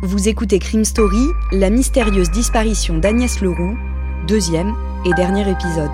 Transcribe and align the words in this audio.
Vous 0.00 0.28
écoutez 0.28 0.60
Crime 0.60 0.84
Story, 0.84 1.26
la 1.50 1.70
mystérieuse 1.70 2.30
disparition 2.30 2.98
d'Agnès 2.98 3.40
Leroux, 3.40 3.76
deuxième 4.28 4.72
et 5.04 5.12
dernier 5.12 5.40
épisode. 5.50 5.90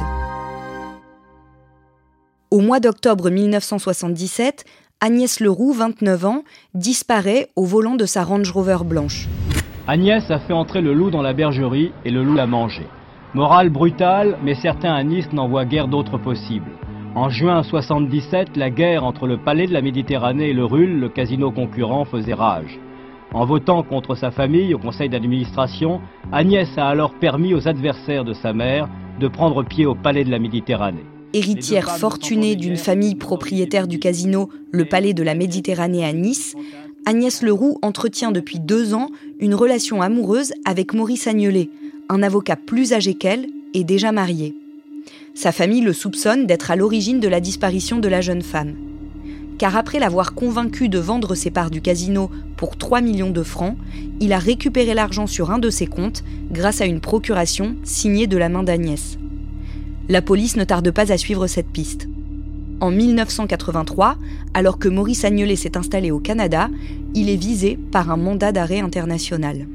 Au 2.50 2.60
mois 2.60 2.80
d'octobre 2.80 3.30
1977, 3.30 4.66
Agnès 5.00 5.40
Leroux, 5.40 5.72
29 5.72 6.24
ans, 6.26 6.42
disparaît 6.74 7.48
au 7.56 7.64
volant 7.64 7.94
de 7.94 8.04
sa 8.04 8.24
Range 8.24 8.50
Rover 8.50 8.84
blanche. 8.84 9.26
Agnès 9.86 10.30
a 10.30 10.38
fait 10.38 10.52
entrer 10.52 10.82
le 10.82 10.92
loup 10.92 11.10
dans 11.10 11.22
la 11.22 11.32
bergerie 11.32 11.92
et 12.04 12.10
le 12.10 12.22
loup 12.22 12.34
l'a 12.34 12.46
mangé. 12.46 12.86
Morale 13.32 13.70
brutale, 13.70 14.36
mais 14.44 14.54
certains 14.54 14.92
à 14.92 15.02
Nice 15.02 15.32
n'en 15.32 15.48
voient 15.48 15.64
guère 15.64 15.88
d'autre 15.88 16.18
possible. 16.18 16.70
En 17.14 17.30
juin 17.30 17.62
77, 17.62 18.58
la 18.58 18.68
guerre 18.68 19.02
entre 19.02 19.26
le 19.26 19.38
Palais 19.38 19.66
de 19.66 19.72
la 19.72 19.80
Méditerranée 19.80 20.50
et 20.50 20.52
le 20.52 20.66
RUL, 20.66 21.00
le 21.00 21.08
casino 21.08 21.50
concurrent, 21.50 22.04
faisait 22.04 22.34
rage. 22.34 22.78
En 23.34 23.46
votant 23.46 23.82
contre 23.82 24.14
sa 24.14 24.30
famille 24.30 24.74
au 24.74 24.78
conseil 24.78 25.08
d'administration, 25.08 26.00
Agnès 26.30 26.68
a 26.76 26.86
alors 26.86 27.14
permis 27.14 27.52
aux 27.52 27.66
adversaires 27.66 28.24
de 28.24 28.32
sa 28.32 28.52
mère 28.52 28.88
de 29.18 29.26
prendre 29.26 29.64
pied 29.64 29.86
au 29.86 29.96
Palais 29.96 30.22
de 30.22 30.30
la 30.30 30.38
Méditerranée. 30.38 31.04
Héritière 31.32 31.90
fortunée 31.98 32.54
d'une 32.54 32.76
famille 32.76 33.16
propriétaire 33.16 33.88
du 33.88 33.98
casino 33.98 34.50
Le 34.70 34.84
Palais 34.84 35.14
de 35.14 35.24
la 35.24 35.34
Méditerranée 35.34 36.04
à 36.04 36.12
Nice, 36.12 36.54
Agnès 37.06 37.42
Leroux 37.42 37.76
entretient 37.82 38.30
depuis 38.30 38.60
deux 38.60 38.94
ans 38.94 39.08
une 39.40 39.56
relation 39.56 40.00
amoureuse 40.00 40.52
avec 40.64 40.94
Maurice 40.94 41.26
Agnelet, 41.26 41.70
un 42.08 42.22
avocat 42.22 42.54
plus 42.54 42.92
âgé 42.92 43.14
qu'elle 43.14 43.48
et 43.74 43.82
déjà 43.82 44.12
marié. 44.12 44.54
Sa 45.34 45.50
famille 45.50 45.80
le 45.80 45.92
soupçonne 45.92 46.46
d'être 46.46 46.70
à 46.70 46.76
l'origine 46.76 47.18
de 47.18 47.28
la 47.28 47.40
disparition 47.40 47.98
de 47.98 48.08
la 48.08 48.20
jeune 48.20 48.42
femme 48.42 48.76
car 49.58 49.76
après 49.76 49.98
l'avoir 49.98 50.34
convaincu 50.34 50.88
de 50.88 50.98
vendre 50.98 51.34
ses 51.34 51.50
parts 51.50 51.70
du 51.70 51.80
casino 51.80 52.30
pour 52.56 52.76
3 52.76 53.00
millions 53.00 53.30
de 53.30 53.42
francs, 53.42 53.76
il 54.20 54.32
a 54.32 54.38
récupéré 54.38 54.94
l'argent 54.94 55.26
sur 55.26 55.50
un 55.50 55.58
de 55.58 55.70
ses 55.70 55.86
comptes 55.86 56.24
grâce 56.50 56.80
à 56.80 56.86
une 56.86 57.00
procuration 57.00 57.76
signée 57.82 58.26
de 58.26 58.36
la 58.36 58.48
main 58.48 58.62
d'Agnès. 58.62 59.18
La 60.08 60.22
police 60.22 60.56
ne 60.56 60.64
tarde 60.64 60.90
pas 60.90 61.12
à 61.12 61.16
suivre 61.16 61.46
cette 61.46 61.70
piste. 61.70 62.08
En 62.80 62.90
1983, 62.90 64.16
alors 64.52 64.78
que 64.78 64.88
Maurice 64.88 65.24
Agnelet 65.24 65.56
s'est 65.56 65.76
installé 65.76 66.10
au 66.10 66.18
Canada, 66.18 66.68
il 67.14 67.30
est 67.30 67.36
visé 67.36 67.78
par 67.92 68.10
un 68.10 68.16
mandat 68.16 68.52
d'arrêt 68.52 68.80
international. 68.80 69.66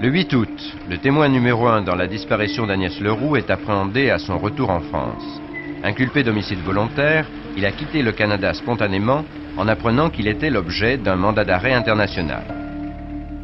Le 0.00 0.08
8 0.08 0.34
août, 0.34 0.76
le 0.90 0.98
témoin 0.98 1.28
numéro 1.28 1.66
1 1.66 1.82
dans 1.82 1.94
la 1.94 2.06
disparition 2.06 2.66
d'Agnès 2.66 3.00
Leroux 3.00 3.36
est 3.36 3.50
appréhendé 3.50 4.10
à 4.10 4.18
son 4.18 4.38
retour 4.38 4.70
en 4.70 4.80
France. 4.80 5.40
Inculpé 5.84 6.22
d'homicide 6.22 6.58
volontaire, 6.64 7.26
il 7.56 7.66
a 7.66 7.72
quitté 7.72 8.02
le 8.02 8.12
Canada 8.12 8.54
spontanément 8.54 9.24
en 9.56 9.68
apprenant 9.68 10.10
qu'il 10.10 10.28
était 10.28 10.50
l'objet 10.50 10.96
d'un 10.96 11.16
mandat 11.16 11.44
d'arrêt 11.44 11.72
international. 11.72 12.42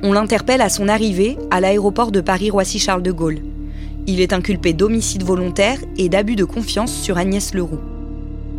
On 0.03 0.12
l'interpelle 0.12 0.61
à 0.61 0.69
son 0.69 0.89
arrivée 0.89 1.37
à 1.50 1.61
l'aéroport 1.61 2.12
de 2.12 2.20
Paris-Roissy-Charles 2.20 3.03
de 3.03 3.12
Gaulle. 3.12 3.41
Il 4.06 4.20
est 4.20 4.33
inculpé 4.33 4.72
d'homicide 4.72 5.22
volontaire 5.22 5.78
et 5.97 6.09
d'abus 6.09 6.37
de 6.37 6.44
confiance 6.44 6.94
sur 6.94 7.19
Agnès 7.19 7.53
Leroux. 7.53 7.81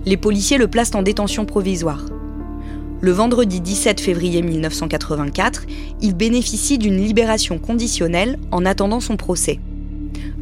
Les 0.05 0.17
policiers 0.17 0.57
le 0.57 0.67
placent 0.67 0.95
en 0.95 1.01
détention 1.01 1.45
provisoire. 1.45 2.05
Le 3.01 3.11
vendredi 3.11 3.61
17 3.61 4.01
février 4.01 4.41
1984, 4.41 5.65
il 6.01 6.15
bénéficie 6.15 6.77
d'une 6.77 6.97
libération 6.97 7.57
conditionnelle 7.57 8.37
en 8.51 8.65
attendant 8.65 8.99
son 8.99 9.15
procès. 9.15 9.59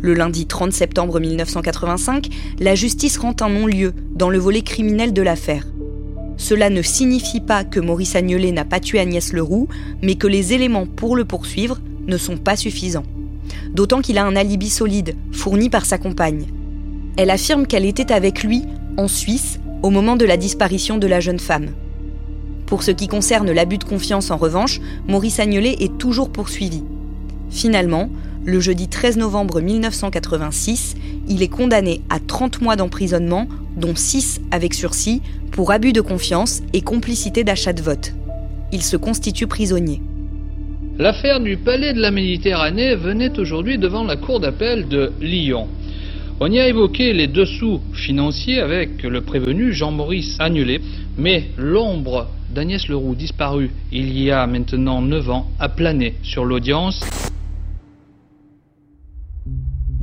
Le 0.01 0.13
lundi 0.13 0.45
30 0.45 0.71
septembre 0.71 1.19
1985, 1.19 2.27
la 2.59 2.75
justice 2.75 3.17
rend 3.17 3.35
un 3.41 3.49
non-lieu 3.49 3.93
dans 4.15 4.29
le 4.29 4.38
volet 4.38 4.61
criminel 4.61 5.13
de 5.13 5.21
l'affaire. 5.21 5.65
Cela 6.38 6.69
ne 6.69 6.81
signifie 6.81 7.41
pas 7.41 7.63
que 7.63 7.79
Maurice 7.79 8.15
Agnelet 8.15 8.51
n'a 8.51 8.65
pas 8.65 8.79
tué 8.79 8.99
Agnès 8.99 9.33
Leroux, 9.33 9.67
mais 10.03 10.15
que 10.15 10.27
les 10.27 10.53
éléments 10.53 10.85
pour 10.85 11.15
le 11.15 11.25
poursuivre 11.25 11.79
ne 12.07 12.17
sont 12.17 12.38
pas 12.38 12.55
suffisants. 12.55 13.05
D'autant 13.73 14.01
qu'il 14.01 14.17
a 14.17 14.25
un 14.25 14.35
alibi 14.35 14.69
solide, 14.69 15.15
fourni 15.31 15.69
par 15.69 15.85
sa 15.85 15.97
compagne. 15.97 16.45
Elle 17.17 17.31
affirme 17.31 17.65
qu'elle 17.65 17.85
était 17.85 18.11
avec 18.11 18.44
lui, 18.44 18.63
en 18.97 19.07
Suisse, 19.07 19.59
au 19.81 19.89
moment 19.89 20.15
de 20.15 20.25
la 20.25 20.38
disparition 20.38 20.97
de 20.97 21.07
la 21.07 21.19
jeune 21.19 21.39
femme. 21.39 21.69
Pour 22.67 22.83
ce 22.83 22.91
qui 22.91 23.07
concerne 23.07 23.51
l'abus 23.51 23.77
de 23.77 23.83
confiance, 23.83 24.29
en 24.29 24.38
revanche, 24.38 24.79
Maurice 25.07 25.39
Agnelet 25.39 25.77
est 25.79 25.97
toujours 25.97 26.29
poursuivi. 26.29 26.83
Finalement, 27.49 28.09
le 28.47 28.61
jeudi 28.61 28.87
13 28.87 29.17
novembre 29.17 29.59
1986, 29.59 30.95
il 31.27 31.43
est 31.43 31.49
condamné 31.49 31.99
à 32.09 32.21
30 32.21 32.61
mois 32.61 32.77
d'emprisonnement, 32.77 33.45
dont 33.75 33.93
6 33.93 34.39
avec 34.51 34.73
sursis, 34.73 35.21
pour 35.51 35.73
abus 35.73 35.91
de 35.91 35.99
confiance 35.99 36.61
et 36.71 36.79
complicité 36.79 37.43
d'achat 37.43 37.73
de 37.73 37.81
vote. 37.81 38.13
Il 38.71 38.81
se 38.83 38.95
constitue 38.95 39.47
prisonnier. 39.47 40.01
L'affaire 40.97 41.41
du 41.41 41.57
Palais 41.57 41.93
de 41.93 41.99
la 41.99 42.09
Méditerranée 42.09 42.95
venait 42.95 43.37
aujourd'hui 43.37 43.77
devant 43.77 44.05
la 44.05 44.15
Cour 44.15 44.39
d'appel 44.39 44.87
de 44.87 45.11
Lyon. 45.19 45.67
On 46.39 46.49
y 46.49 46.61
a 46.61 46.69
évoqué 46.69 47.11
les 47.11 47.27
dessous 47.27 47.81
financiers 47.91 48.61
avec 48.61 49.03
le 49.03 49.19
prévenu 49.19 49.73
Jean-Maurice 49.73 50.37
Agnelet, 50.39 50.79
mais 51.17 51.47
l'ombre 51.57 52.29
d'Agnès 52.55 52.87
Leroux 52.87 53.13
disparue 53.13 53.71
il 53.91 54.17
y 54.17 54.31
a 54.31 54.47
maintenant 54.47 55.01
9 55.01 55.29
ans 55.31 55.47
a 55.59 55.67
plané 55.67 56.15
sur 56.23 56.45
l'audience. 56.45 57.03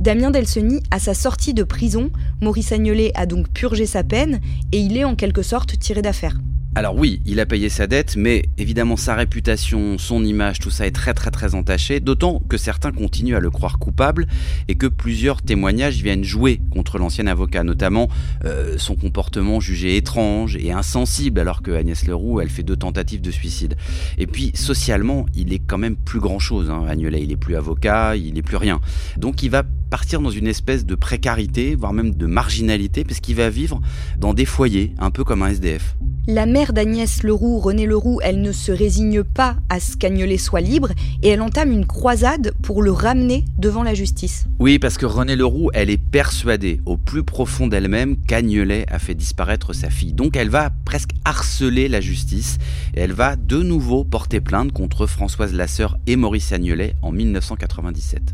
Damien 0.05 0.29
Delseny, 0.29 0.83
à 0.91 0.99
sa 0.99 1.15
sortie 1.15 1.55
de 1.55 1.63
prison, 1.63 2.11
Maurice 2.39 2.71
Agnelet 2.71 3.11
a 3.15 3.25
donc 3.25 3.49
purgé 3.49 3.87
sa 3.87 4.03
peine 4.03 4.39
et 4.71 4.77
il 4.77 4.97
est 4.97 5.03
en 5.03 5.15
quelque 5.15 5.41
sorte 5.41 5.79
tiré 5.79 6.03
d'affaire. 6.03 6.37
Alors 6.75 6.95
oui, 6.95 7.21
il 7.25 7.39
a 7.39 7.45
payé 7.47 7.69
sa 7.69 7.87
dette, 7.87 8.15
mais 8.15 8.43
évidemment 8.57 8.97
sa 8.97 9.15
réputation, 9.15 9.97
son 9.97 10.23
image, 10.23 10.59
tout 10.59 10.69
ça 10.69 10.85
est 10.85 10.91
très 10.91 11.13
très 11.13 11.31
très 11.31 11.55
entaché, 11.55 12.01
d'autant 12.01 12.39
que 12.49 12.57
certains 12.57 12.91
continuent 12.91 13.37
à 13.37 13.39
le 13.39 13.49
croire 13.49 13.79
coupable 13.79 14.27
et 14.67 14.75
que 14.75 14.85
plusieurs 14.85 15.41
témoignages 15.41 16.03
viennent 16.03 16.25
jouer 16.25 16.59
contre 16.69 16.99
l'ancien 16.99 17.25
avocat, 17.25 17.63
notamment 17.63 18.09
euh, 18.43 18.77
son 18.77 18.95
comportement 18.95 19.59
jugé 19.59 19.95
étrange 19.95 20.55
et 20.57 20.71
insensible 20.71 21.39
alors 21.39 21.63
que 21.63 21.71
Agnès 21.71 22.05
Leroux, 22.05 22.41
elle 22.41 22.49
fait 22.49 22.61
deux 22.61 22.75
tentatives 22.75 23.21
de 23.21 23.31
suicide. 23.31 23.75
Et 24.19 24.27
puis 24.27 24.51
socialement, 24.53 25.25
il 25.33 25.51
est 25.51 25.61
quand 25.65 25.79
même 25.79 25.95
plus 25.95 26.19
grand 26.19 26.39
chose, 26.39 26.69
hein. 26.69 26.85
Il 26.95 27.31
est 27.31 27.37
plus 27.37 27.55
avocat, 27.55 28.17
il 28.17 28.37
est 28.37 28.43
plus 28.43 28.57
rien. 28.57 28.81
Donc 29.17 29.41
il 29.41 29.49
va 29.49 29.63
partir 29.89 30.21
dans 30.21 30.29
une 30.29 30.47
espèce 30.47 30.85
de 30.85 30.95
précarité, 30.95 31.75
voire 31.75 31.93
même 31.93 32.13
de 32.13 32.25
marginalité, 32.25 33.03
parce 33.03 33.19
qu'il 33.19 33.35
va 33.35 33.49
vivre 33.49 33.81
dans 34.17 34.33
des 34.33 34.45
foyers, 34.45 34.93
un 34.99 35.11
peu 35.11 35.23
comme 35.23 35.43
un 35.43 35.49
SDF. 35.49 35.95
La 36.27 36.47
mère 36.47 36.73
d'Agnès 36.73 37.21
Leroux, 37.21 37.59
René 37.59 37.85
Leroux, 37.85 38.19
elle 38.23 38.41
ne 38.41 38.51
se 38.51 38.71
résigne 38.71 39.23
pas 39.23 39.57
à 39.69 39.79
ce 39.79 39.95
qu'Agnelet 39.95 40.39
soit 40.39 40.59
libre 40.59 40.89
et 41.21 41.29
elle 41.29 41.41
entame 41.41 41.71
une 41.71 41.85
croisade 41.85 42.51
pour 42.63 42.81
le 42.81 42.91
ramener 42.91 43.45
devant 43.59 43.83
la 43.83 43.93
justice. 43.93 44.45
Oui, 44.57 44.79
parce 44.79 44.97
que 44.97 45.05
René 45.05 45.35
Leroux, 45.35 45.69
elle 45.75 45.91
est 45.91 46.01
persuadée 46.01 46.81
au 46.87 46.97
plus 46.97 47.23
profond 47.23 47.67
d'elle-même 47.67 48.17
qu'Agnelet 48.17 48.87
a 48.89 48.97
fait 48.97 49.13
disparaître 49.13 49.73
sa 49.73 49.91
fille. 49.91 50.13
Donc 50.13 50.35
elle 50.35 50.49
va 50.49 50.71
presque 50.83 51.11
harceler 51.25 51.87
la 51.87 52.01
justice 52.01 52.57
et 52.95 53.01
elle 53.01 53.13
va 53.13 53.35
de 53.35 53.61
nouveau 53.61 54.03
porter 54.03 54.41
plainte 54.41 54.71
contre 54.71 55.05
Françoise 55.05 55.53
Lasseur 55.53 55.95
et 56.07 56.15
Maurice 56.15 56.51
Agnelet 56.51 56.95
en 57.03 57.11
1997. 57.11 58.33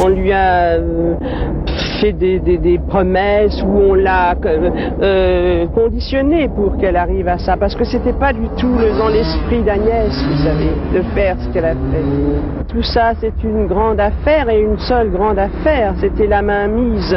On 0.00 0.08
lui 0.08 0.32
a 0.32 0.76
euh, 0.78 1.14
fait 2.00 2.12
des, 2.12 2.80
promesses 2.88 3.62
ou 3.62 3.90
on 3.90 3.94
l'a 3.94 4.34
euh, 4.44 5.66
conditionné 5.68 6.48
pour 6.48 6.76
qu'elle 6.78 6.96
arrive 6.96 7.28
à 7.28 7.38
ça, 7.38 7.56
parce 7.56 7.74
que 7.74 7.84
c'était 7.84 8.12
pas 8.12 8.32
du 8.32 8.48
tout 8.56 8.74
dans 8.98 9.08
l'esprit 9.08 9.62
d'Agnès, 9.62 10.12
vous 10.30 10.44
savez, 10.44 10.70
de 10.94 11.02
faire 11.14 11.36
ce 11.40 11.48
qu'elle 11.50 11.64
a 11.64 11.74
fait. 11.74 12.68
Tout 12.68 12.82
ça, 12.82 13.12
c'est 13.20 13.34
une 13.44 13.66
grande 13.66 14.00
affaire 14.00 14.48
et 14.48 14.60
une 14.60 14.78
seule 14.78 15.10
grande 15.10 15.38
affaire. 15.38 15.94
C'était 16.00 16.26
la 16.26 16.42
main 16.42 16.68
mise, 16.68 17.16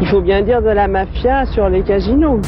il 0.00 0.06
faut 0.08 0.20
bien 0.20 0.42
dire, 0.42 0.62
de 0.62 0.70
la 0.70 0.88
mafia 0.88 1.44
sur 1.46 1.68
les 1.68 1.82
casinos. 1.82 2.40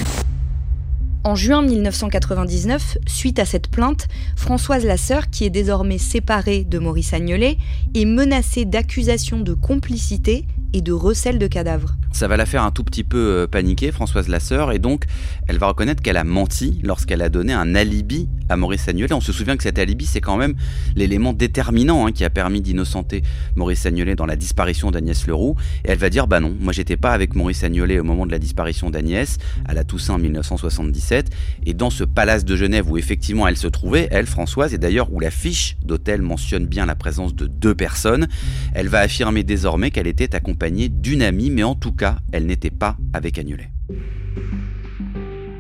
En 1.27 1.37
juin 1.37 1.63
1999, 1.63 2.99
suite 3.07 3.39
à 3.39 3.47
cette 3.47 3.69
plainte, 3.69 4.09
Françoise 4.37 4.85
Lasseur, 4.85 5.31
qui 5.31 5.47
est 5.47 5.51
désormais 5.51 5.97
séparée 5.97 6.65
de 6.65 6.79
Maurice 6.79 7.15
Agnelet, 7.15 7.57
est 7.95 8.05
menacée 8.05 8.67
d'accusations 8.67 9.41
de 9.41 9.55
complicité 9.55 10.45
et 10.75 10.83
de 10.83 10.93
recel 10.93 11.39
de 11.39 11.47
cadavres. 11.47 11.95
Ça 12.13 12.29
va 12.29 12.37
la 12.37 12.47
faire 12.47 12.63
un 12.63 12.71
tout 12.71 12.85
petit 12.85 13.05
peu 13.05 13.19
euh, 13.19 13.47
paniquer, 13.47 13.91
Françoise 13.93 14.29
Lasseur, 14.29 14.73
et 14.73 14.79
donc 14.79 15.05
elle 15.49 15.59
va 15.59 15.69
reconnaître 15.69 16.03
qu'elle 16.03 16.17
a 16.17 16.25
menti 16.25 16.81
lorsqu'elle 16.83 17.23
a 17.23 17.29
donné 17.29 17.53
un 17.53 17.75
alibi 17.75 18.29
à 18.49 18.57
Maurice 18.57 18.87
Agnelet. 18.89 19.13
On 19.13 19.21
se 19.21 19.33
souvient 19.33 19.57
que 19.57 19.63
cet 19.63 19.79
alibi, 19.79 20.05
c'est 20.05 20.21
quand 20.21 20.37
même 20.37 20.55
l'élément 20.97 21.33
déterminant 21.33 22.07
hein, 22.07 22.13
qui 22.13 22.25
a 22.25 22.31
permis 22.31 22.61
d'innocenter 22.61 23.23
Maurice 23.57 23.87
Agnelet 23.87 24.17
dans 24.17 24.27
la 24.27 24.37
disparition 24.37 24.91
d'Agnès 24.91 25.27
Leroux. 25.27 25.57
Et 25.85 25.91
elle 25.91 25.99
va 25.99 26.11
dire, 26.11 26.27
bah 26.27 26.41
non, 26.41 26.55
moi 26.61 26.73
j'étais 26.73 26.97
pas 26.97 27.13
avec 27.13 27.37
Maurice 27.37 27.63
Agnelet 27.63 28.01
au 28.01 28.05
moment 28.05 28.27
de 28.27 28.33
la 28.33 28.39
disparition 28.39 28.91
d'Agnès, 28.91 29.39
à 29.65 29.75
la 29.75 29.85
Toussaint 29.85 30.19
1977, 30.19 31.31
et 31.67 31.75
dans 31.75 31.91
ce 31.91 32.05
palace 32.05 32.45
de 32.45 32.57
Genève 32.57 32.91
où 32.91 32.99
effectivement 32.99 33.47
elle 33.47 33.57
se 33.57 33.69
trouvait, 33.69 34.09
elle, 34.11 34.27
Françoise, 34.27 34.75
et 34.75 34.79
d'ailleurs 34.79 35.13
où 35.13 35.21
la 35.21 35.31
fiche 35.31 35.77
d'hôtel 35.85 36.21
mentionne 36.21 36.67
bien 36.67 36.87
la 36.87 36.97
présence 36.97 37.35
de 37.35 37.47
deux 37.47 37.75
personnes, 37.75 38.27
elle 38.75 38.89
va 38.89 39.01
affirmer 39.01 39.45
désormais 39.45 39.91
qu'elle 39.91 40.09
était 40.09 40.35
accompagnée 40.35 40.64
d'une 40.71 41.23
amie, 41.23 41.51
mais 41.51 41.63
en 41.63 41.75
tout 41.75 41.93
cas, 41.93 42.17
elle 42.33 42.47
n'était 42.47 42.71
pas 42.71 42.97
avec 43.13 43.39
Agnelet. 43.39 43.71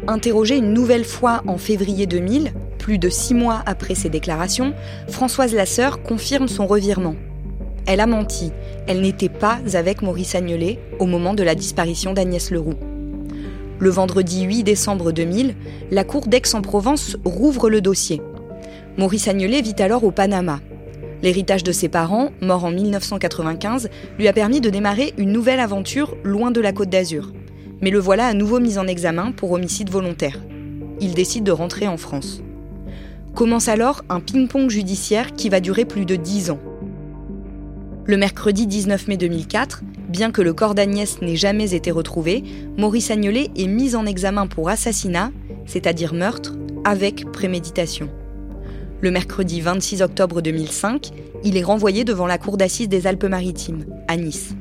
Interrogée 0.06 0.56
une 0.56 0.72
nouvelle 0.72 1.04
fois 1.04 1.42
en 1.46 1.58
février 1.58 2.06
2000, 2.06 2.52
plus 2.78 2.98
de 2.98 3.08
six 3.08 3.34
mois 3.34 3.62
après 3.66 3.94
ses 3.94 4.08
déclarations, 4.08 4.74
Françoise 5.08 5.54
Lasseur 5.54 6.02
confirme 6.02 6.48
son 6.48 6.66
revirement. 6.66 7.16
Elle 7.86 8.00
a 8.00 8.06
menti, 8.06 8.50
elle 8.86 9.02
n'était 9.02 9.28
pas 9.28 9.58
avec 9.74 10.00
Maurice 10.02 10.34
Agnelet 10.34 10.78
au 10.98 11.06
moment 11.06 11.34
de 11.34 11.42
la 11.42 11.54
disparition 11.54 12.12
d'Agnès 12.12 12.50
Leroux. 12.50 12.74
Le 13.78 13.90
vendredi 13.90 14.44
8 14.44 14.62
décembre 14.62 15.12
2000, 15.12 15.54
la 15.90 16.04
Cour 16.04 16.26
d'Aix-en-Provence 16.26 17.18
rouvre 17.24 17.68
le 17.68 17.80
dossier. 17.80 18.22
Maurice 18.96 19.28
Agnelet 19.28 19.60
vit 19.60 19.74
alors 19.80 20.04
au 20.04 20.12
Panama. 20.12 20.60
L'héritage 21.24 21.64
de 21.64 21.72
ses 21.72 21.88
parents, 21.88 22.32
mort 22.42 22.66
en 22.66 22.70
1995, 22.70 23.88
lui 24.18 24.28
a 24.28 24.34
permis 24.34 24.60
de 24.60 24.68
démarrer 24.68 25.14
une 25.16 25.32
nouvelle 25.32 25.58
aventure 25.58 26.14
loin 26.22 26.50
de 26.50 26.60
la 26.60 26.74
côte 26.74 26.90
d'Azur. 26.90 27.32
Mais 27.80 27.88
le 27.88 27.98
voilà 27.98 28.26
à 28.26 28.34
nouveau 28.34 28.60
mis 28.60 28.76
en 28.76 28.86
examen 28.86 29.32
pour 29.32 29.50
homicide 29.52 29.88
volontaire. 29.88 30.38
Il 31.00 31.14
décide 31.14 31.44
de 31.44 31.50
rentrer 31.50 31.88
en 31.88 31.96
France. 31.96 32.42
Commence 33.34 33.68
alors 33.68 34.04
un 34.10 34.20
ping-pong 34.20 34.68
judiciaire 34.68 35.32
qui 35.32 35.48
va 35.48 35.60
durer 35.60 35.86
plus 35.86 36.04
de 36.04 36.16
10 36.16 36.50
ans. 36.50 36.60
Le 38.04 38.18
mercredi 38.18 38.66
19 38.66 39.08
mai 39.08 39.16
2004, 39.16 39.82
bien 40.10 40.30
que 40.30 40.42
le 40.42 40.52
corps 40.52 40.74
d'Agnès 40.74 41.22
n'ait 41.22 41.36
jamais 41.36 41.72
été 41.72 41.90
retrouvé, 41.90 42.44
Maurice 42.76 43.10
Agnolet 43.10 43.48
est 43.56 43.66
mis 43.66 43.96
en 43.96 44.04
examen 44.04 44.46
pour 44.46 44.68
assassinat, 44.68 45.30
c'est-à-dire 45.64 46.12
meurtre, 46.12 46.54
avec 46.84 47.32
préméditation. 47.32 48.10
Le 49.04 49.10
mercredi 49.10 49.60
26 49.60 50.00
octobre 50.00 50.40
2005, 50.40 51.10
il 51.44 51.58
est 51.58 51.62
renvoyé 51.62 52.04
devant 52.04 52.26
la 52.26 52.38
cour 52.38 52.56
d'assises 52.56 52.88
des 52.88 53.06
Alpes-Maritimes, 53.06 53.84
à 54.08 54.16
Nice. 54.16 54.54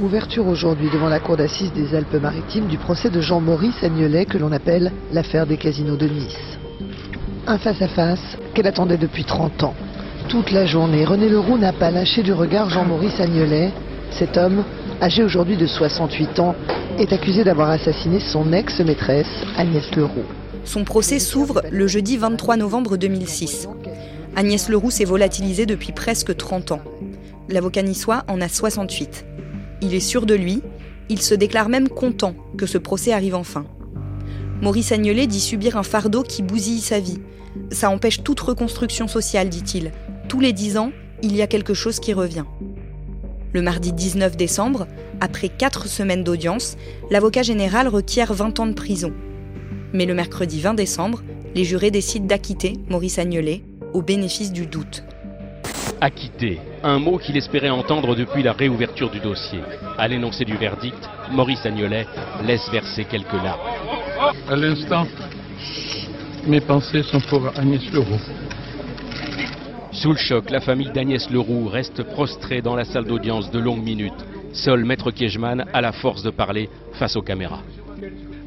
Ouverture 0.00 0.46
aujourd'hui 0.46 0.88
devant 0.90 1.10
la 1.10 1.20
cour 1.20 1.36
d'assises 1.36 1.74
des 1.74 1.94
Alpes-Maritimes 1.94 2.68
du 2.68 2.78
procès 2.78 3.10
de 3.10 3.20
Jean-Maurice 3.20 3.84
Agnelet 3.84 4.24
que 4.24 4.38
l'on 4.38 4.50
appelle 4.50 4.92
l'affaire 5.12 5.46
des 5.46 5.58
casinos 5.58 5.98
de 5.98 6.08
Nice. 6.08 6.58
Un 7.46 7.58
face-à-face 7.58 8.38
qu'elle 8.54 8.66
attendait 8.66 8.96
depuis 8.96 9.24
30 9.24 9.64
ans. 9.64 9.74
Toute 10.30 10.52
la 10.52 10.64
journée, 10.64 11.04
René 11.04 11.28
Leroux 11.28 11.58
n'a 11.58 11.74
pas 11.74 11.90
lâché 11.90 12.22
du 12.22 12.32
regard 12.32 12.70
Jean-Maurice 12.70 13.20
Agnelet. 13.20 13.72
Cet 14.10 14.38
homme, 14.38 14.64
âgé 15.02 15.22
aujourd'hui 15.22 15.58
de 15.58 15.66
68 15.66 16.38
ans, 16.38 16.54
est 16.98 17.12
accusé 17.12 17.44
d'avoir 17.44 17.68
assassiné 17.68 18.20
son 18.20 18.54
ex-maîtresse, 18.54 19.44
Agnès 19.58 19.94
Leroux. 19.94 20.24
Son 20.66 20.82
procès 20.82 21.20
s'ouvre 21.20 21.62
le 21.70 21.86
jeudi 21.86 22.16
23 22.16 22.56
novembre 22.56 22.96
2006. 22.96 23.68
Agnès 24.34 24.68
Leroux 24.68 24.90
s'est 24.90 25.04
volatilisée 25.04 25.64
depuis 25.64 25.92
presque 25.92 26.36
30 26.36 26.72
ans. 26.72 26.80
L'avocat 27.48 27.82
niçois 27.82 28.24
en 28.26 28.40
a 28.40 28.48
68. 28.48 29.24
Il 29.80 29.94
est 29.94 30.00
sûr 30.00 30.26
de 30.26 30.34
lui, 30.34 30.62
il 31.08 31.22
se 31.22 31.34
déclare 31.34 31.68
même 31.68 31.88
content 31.88 32.34
que 32.58 32.66
ce 32.66 32.78
procès 32.78 33.12
arrive 33.12 33.36
enfin. 33.36 33.64
Maurice 34.60 34.90
Agnelet 34.90 35.28
dit 35.28 35.40
subir 35.40 35.76
un 35.76 35.84
fardeau 35.84 36.24
qui 36.24 36.42
bousille 36.42 36.80
sa 36.80 36.98
vie. 36.98 37.20
Ça 37.70 37.88
empêche 37.88 38.24
toute 38.24 38.40
reconstruction 38.40 39.06
sociale, 39.06 39.48
dit-il. 39.48 39.92
Tous 40.28 40.40
les 40.40 40.52
10 40.52 40.78
ans, 40.78 40.90
il 41.22 41.36
y 41.36 41.42
a 41.42 41.46
quelque 41.46 41.74
chose 41.74 42.00
qui 42.00 42.12
revient. 42.12 42.44
Le 43.52 43.62
mardi 43.62 43.92
19 43.92 44.36
décembre, 44.36 44.88
après 45.20 45.48
4 45.48 45.86
semaines 45.86 46.24
d'audience, 46.24 46.76
l'avocat 47.08 47.42
général 47.42 47.86
requiert 47.86 48.34
20 48.34 48.58
ans 48.58 48.66
de 48.66 48.72
prison. 48.72 49.12
Mais 49.96 50.04
le 50.04 50.12
mercredi 50.12 50.60
20 50.60 50.74
décembre, 50.74 51.22
les 51.54 51.64
jurés 51.64 51.90
décident 51.90 52.26
d'acquitter 52.26 52.74
Maurice 52.90 53.18
Agnelet 53.18 53.62
au 53.94 54.02
bénéfice 54.02 54.52
du 54.52 54.66
doute. 54.66 55.02
Acquitté, 56.02 56.58
un 56.82 56.98
mot 56.98 57.16
qu'il 57.16 57.34
espérait 57.38 57.70
entendre 57.70 58.14
depuis 58.14 58.42
la 58.42 58.52
réouverture 58.52 59.08
du 59.08 59.20
dossier. 59.20 59.60
À 59.96 60.06
l'énoncé 60.06 60.44
du 60.44 60.54
verdict, 60.58 60.98
Maurice 61.32 61.64
Agnelet 61.64 62.06
laisse 62.44 62.68
verser 62.70 63.06
quelques 63.06 63.32
larmes. 63.32 63.58
À 64.50 64.54
l'instant, 64.54 65.06
mes 66.46 66.60
pensées 66.60 67.02
sont 67.02 67.22
pour 67.30 67.50
Agnès 67.56 67.90
Leroux. 67.90 68.20
Sous 69.92 70.10
le 70.10 70.18
choc, 70.18 70.50
la 70.50 70.60
famille 70.60 70.92
d'Agnès 70.92 71.30
Leroux 71.30 71.68
reste 71.68 72.02
prostrée 72.02 72.60
dans 72.60 72.76
la 72.76 72.84
salle 72.84 73.06
d'audience 73.06 73.50
de 73.50 73.58
longues 73.58 73.82
minutes. 73.82 74.26
Seul 74.52 74.84
Maître 74.84 75.10
Kiejman 75.10 75.64
a 75.72 75.80
la 75.80 75.92
force 75.92 76.22
de 76.22 76.28
parler 76.28 76.68
face 76.98 77.16
aux 77.16 77.22
caméras 77.22 77.62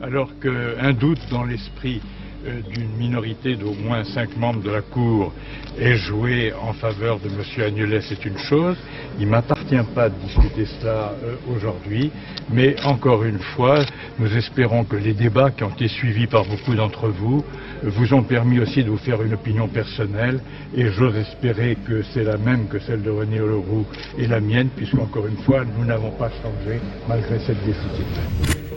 alors 0.01 0.29
qu'un 0.39 0.93
doute 0.93 1.19
dans 1.29 1.43
l'esprit 1.43 2.01
euh, 2.47 2.61
d'une 2.73 2.95
minorité 2.97 3.57
d'au 3.57 3.73
moins 3.73 4.05
cinq 4.05 4.37
membres 4.37 4.61
de 4.61 4.69
la 4.69 4.81
Cour 4.81 5.33
est 5.77 5.95
joué 5.95 6.53
en 6.53 6.71
faveur 6.71 7.19
de 7.19 7.27
M. 7.27 7.65
Agnelet, 7.65 7.99
c'est 7.99 8.23
une 8.23 8.37
chose. 8.37 8.77
Il 9.19 9.25
ne 9.25 9.31
m'appartient 9.31 9.75
pas 9.93 10.07
de 10.07 10.15
discuter 10.15 10.65
cela 10.79 11.13
euh, 11.21 11.35
aujourd'hui, 11.53 12.11
mais 12.49 12.81
encore 12.85 13.25
une 13.25 13.39
fois, 13.39 13.83
nous 14.19 14.37
espérons 14.37 14.85
que 14.85 14.95
les 14.95 15.13
débats 15.13 15.51
qui 15.51 15.65
ont 15.65 15.69
été 15.69 15.89
suivis 15.89 16.27
par 16.27 16.45
beaucoup 16.45 16.75
d'entre 16.75 17.09
vous 17.09 17.43
euh, 17.83 17.89
vous 17.89 18.13
ont 18.13 18.23
permis 18.23 18.59
aussi 18.59 18.85
de 18.85 18.89
vous 18.89 18.97
faire 18.97 19.21
une 19.21 19.33
opinion 19.33 19.67
personnelle, 19.67 20.39
et 20.73 20.87
j'ose 20.91 21.17
espérer 21.17 21.77
que 21.85 22.03
c'est 22.13 22.23
la 22.23 22.37
même 22.37 22.69
que 22.69 22.79
celle 22.79 23.03
de 23.03 23.09
René 23.09 23.39
Leroux 23.39 23.85
et 24.17 24.27
la 24.27 24.39
mienne, 24.39 24.69
puisqu'encore 24.73 25.27
une 25.27 25.43
fois, 25.43 25.65
nous 25.77 25.83
n'avons 25.83 26.11
pas 26.11 26.29
changé 26.29 26.79
malgré 27.09 27.37
cette 27.39 27.61
décision. 27.65 28.69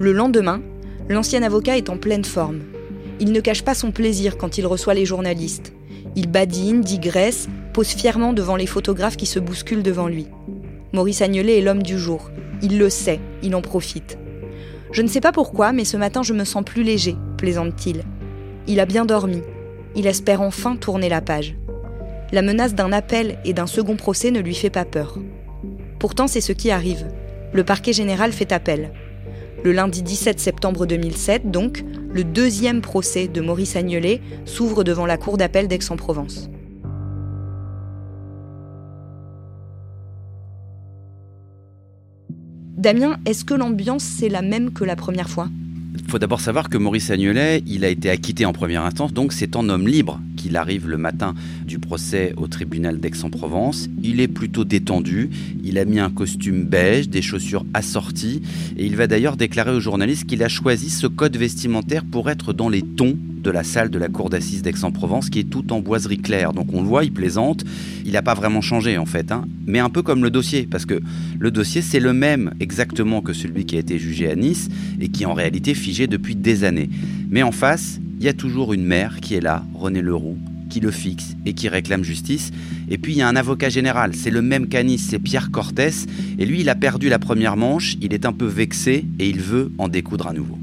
Le 0.00 0.12
lendemain, 0.12 0.60
l'ancien 1.08 1.42
avocat 1.44 1.76
est 1.76 1.88
en 1.88 1.96
pleine 1.96 2.24
forme. 2.24 2.60
Il 3.20 3.30
ne 3.30 3.40
cache 3.40 3.62
pas 3.62 3.74
son 3.74 3.92
plaisir 3.92 4.36
quand 4.36 4.58
il 4.58 4.66
reçoit 4.66 4.94
les 4.94 5.04
journalistes. 5.04 5.72
Il 6.16 6.28
badine, 6.28 6.80
digresse, 6.80 7.48
pose 7.72 7.88
fièrement 7.88 8.32
devant 8.32 8.56
les 8.56 8.66
photographes 8.66 9.16
qui 9.16 9.26
se 9.26 9.38
bousculent 9.38 9.84
devant 9.84 10.08
lui. 10.08 10.26
Maurice 10.92 11.22
Agnelet 11.22 11.58
est 11.58 11.62
l'homme 11.62 11.82
du 11.82 11.96
jour. 11.96 12.30
Il 12.60 12.78
le 12.78 12.90
sait, 12.90 13.20
il 13.42 13.54
en 13.54 13.62
profite. 13.62 14.18
Je 14.90 15.02
ne 15.02 15.08
sais 15.08 15.20
pas 15.20 15.32
pourquoi, 15.32 15.72
mais 15.72 15.84
ce 15.84 15.96
matin 15.96 16.22
je 16.22 16.32
me 16.32 16.44
sens 16.44 16.64
plus 16.64 16.82
léger, 16.82 17.16
plaisante-t-il. 17.36 18.02
Il 18.66 18.80
a 18.80 18.86
bien 18.86 19.04
dormi. 19.04 19.42
Il 19.94 20.08
espère 20.08 20.40
enfin 20.40 20.74
tourner 20.74 21.08
la 21.08 21.20
page. 21.20 21.56
La 22.32 22.42
menace 22.42 22.74
d'un 22.74 22.90
appel 22.90 23.38
et 23.44 23.52
d'un 23.52 23.68
second 23.68 23.96
procès 23.96 24.32
ne 24.32 24.40
lui 24.40 24.54
fait 24.54 24.70
pas 24.70 24.84
peur. 24.84 25.18
Pourtant, 26.00 26.26
c'est 26.26 26.40
ce 26.40 26.52
qui 26.52 26.72
arrive. 26.72 27.06
Le 27.52 27.62
parquet 27.62 27.92
général 27.92 28.32
fait 28.32 28.50
appel. 28.50 28.92
Le 29.64 29.72
lundi 29.72 30.02
17 30.02 30.40
septembre 30.40 30.84
2007, 30.84 31.50
donc, 31.50 31.86
le 32.12 32.22
deuxième 32.22 32.82
procès 32.82 33.28
de 33.28 33.40
Maurice 33.40 33.76
Agnelet 33.76 34.20
s'ouvre 34.44 34.84
devant 34.84 35.06
la 35.06 35.16
cour 35.16 35.38
d'appel 35.38 35.68
d'Aix-en-Provence. 35.68 36.50
Damien, 42.76 43.16
est-ce 43.24 43.46
que 43.46 43.54
l'ambiance 43.54 44.04
c'est 44.04 44.28
la 44.28 44.42
même 44.42 44.70
que 44.70 44.84
la 44.84 44.96
première 44.96 45.30
fois? 45.30 45.48
Il 45.94 46.10
faut 46.10 46.18
d'abord 46.18 46.42
savoir 46.42 46.68
que 46.68 46.76
Maurice 46.76 47.10
Agnelet, 47.10 47.62
il 47.66 47.86
a 47.86 47.88
été 47.88 48.10
acquitté 48.10 48.44
en 48.44 48.52
première 48.52 48.84
instance, 48.84 49.14
donc 49.14 49.32
c'est 49.32 49.56
en 49.56 49.66
homme 49.70 49.88
libre 49.88 50.20
il 50.44 50.56
arrive 50.56 50.88
le 50.88 50.96
matin 50.96 51.34
du 51.66 51.78
procès 51.78 52.34
au 52.36 52.46
tribunal 52.46 53.00
d'Aix-en-Provence. 53.00 53.88
Il 54.02 54.20
est 54.20 54.28
plutôt 54.28 54.64
détendu, 54.64 55.30
il 55.62 55.78
a 55.78 55.84
mis 55.84 56.00
un 56.00 56.10
costume 56.10 56.64
beige, 56.64 57.08
des 57.08 57.22
chaussures 57.22 57.64
assorties, 57.74 58.42
et 58.76 58.86
il 58.86 58.96
va 58.96 59.06
d'ailleurs 59.06 59.36
déclarer 59.36 59.72
aux 59.72 59.80
journalistes 59.80 60.24
qu'il 60.24 60.42
a 60.42 60.48
choisi 60.48 60.90
ce 60.90 61.06
code 61.06 61.36
vestimentaire 61.36 62.04
pour 62.04 62.30
être 62.30 62.52
dans 62.52 62.68
les 62.68 62.82
tons 62.82 63.16
de 63.44 63.50
la 63.50 63.62
salle 63.62 63.90
de 63.90 63.98
la 63.98 64.08
cour 64.08 64.30
d'assises 64.30 64.62
d'Aix-en-Provence 64.62 65.28
qui 65.28 65.40
est 65.40 65.50
tout 65.50 65.72
en 65.72 65.80
boiserie 65.80 66.18
claire. 66.18 66.52
Donc 66.52 66.72
on 66.72 66.80
le 66.80 66.88
voit, 66.88 67.04
il 67.04 67.12
plaisante. 67.12 67.64
Il 68.04 68.12
n'a 68.12 68.22
pas 68.22 68.34
vraiment 68.34 68.62
changé 68.62 68.96
en 68.98 69.06
fait, 69.06 69.30
hein. 69.30 69.46
mais 69.66 69.78
un 69.78 69.90
peu 69.90 70.02
comme 70.02 70.22
le 70.22 70.30
dossier, 70.30 70.66
parce 70.68 70.86
que 70.86 71.00
le 71.38 71.50
dossier 71.50 71.82
c'est 71.82 72.00
le 72.00 72.12
même 72.12 72.54
exactement 72.58 73.20
que 73.20 73.32
celui 73.32 73.66
qui 73.66 73.76
a 73.76 73.80
été 73.80 73.98
jugé 73.98 74.30
à 74.30 74.34
Nice 74.34 74.68
et 75.00 75.08
qui 75.08 75.26
en 75.26 75.34
réalité 75.34 75.74
figé 75.74 76.06
depuis 76.06 76.34
des 76.34 76.64
années. 76.64 76.88
Mais 77.30 77.42
en 77.42 77.52
face, 77.52 78.00
il 78.24 78.28
y 78.28 78.30
a 78.30 78.32
toujours 78.32 78.72
une 78.72 78.86
mère 78.86 79.20
qui 79.20 79.34
est 79.34 79.42
là, 79.42 79.66
René 79.74 80.00
Leroux, 80.00 80.38
qui 80.70 80.80
le 80.80 80.90
fixe 80.90 81.36
et 81.44 81.52
qui 81.52 81.68
réclame 81.68 82.02
justice. 82.02 82.52
Et 82.88 82.96
puis 82.96 83.12
il 83.12 83.18
y 83.18 83.20
a 83.20 83.28
un 83.28 83.36
avocat 83.36 83.68
général, 83.68 84.14
c'est 84.14 84.30
le 84.30 84.40
même 84.40 84.66
canis, 84.66 84.96
c'est 84.96 85.18
Pierre 85.18 85.50
Cortès. 85.50 86.06
Et 86.38 86.46
lui, 86.46 86.62
il 86.62 86.70
a 86.70 86.74
perdu 86.74 87.10
la 87.10 87.18
première 87.18 87.58
manche, 87.58 87.98
il 88.00 88.14
est 88.14 88.24
un 88.24 88.32
peu 88.32 88.46
vexé 88.46 89.04
et 89.18 89.28
il 89.28 89.40
veut 89.40 89.72
en 89.76 89.88
découdre 89.88 90.26
à 90.26 90.32
nouveau. 90.32 90.56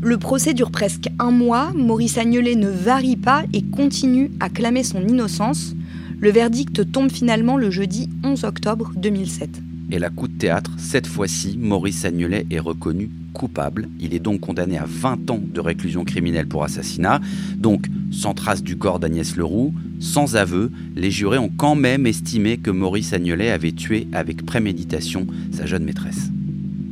Le 0.00 0.18
procès 0.18 0.54
dure 0.54 0.70
presque 0.70 1.08
un 1.18 1.32
mois, 1.32 1.72
Maurice 1.74 2.16
Agnelet 2.16 2.54
ne 2.54 2.70
varie 2.70 3.16
pas 3.16 3.42
et 3.52 3.62
continue 3.62 4.30
à 4.38 4.48
clamer 4.48 4.84
son 4.84 5.04
innocence. 5.04 5.74
Le 6.20 6.30
verdict 6.30 6.92
tombe 6.92 7.10
finalement 7.10 7.56
le 7.56 7.72
jeudi 7.72 8.08
11 8.22 8.44
octobre 8.44 8.92
2007. 8.94 9.50
Et 9.90 9.98
la 9.98 10.10
coup 10.10 10.28
de 10.28 10.36
théâtre, 10.36 10.72
cette 10.78 11.06
fois-ci, 11.06 11.56
Maurice 11.58 12.04
Agnelet 12.04 12.46
est 12.50 12.58
reconnu 12.58 13.10
coupable. 13.32 13.88
Il 14.00 14.14
est 14.14 14.18
donc 14.18 14.40
condamné 14.40 14.78
à 14.78 14.86
20 14.86 15.30
ans 15.30 15.40
de 15.42 15.60
réclusion 15.60 16.04
criminelle 16.04 16.46
pour 16.46 16.64
assassinat. 16.64 17.20
Donc, 17.56 17.86
sans 18.10 18.34
trace 18.34 18.62
du 18.62 18.76
corps 18.76 18.98
d'Agnès 18.98 19.36
Leroux, 19.36 19.74
sans 20.00 20.36
aveu, 20.36 20.70
les 20.96 21.10
jurés 21.10 21.38
ont 21.38 21.50
quand 21.56 21.74
même 21.74 22.06
estimé 22.06 22.56
que 22.56 22.70
Maurice 22.70 23.12
Agnelet 23.12 23.50
avait 23.50 23.72
tué 23.72 24.08
avec 24.12 24.44
préméditation 24.44 25.26
sa 25.52 25.66
jeune 25.66 25.84
maîtresse. 25.84 26.30